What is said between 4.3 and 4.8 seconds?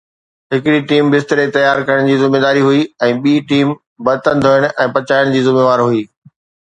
ڌوئڻ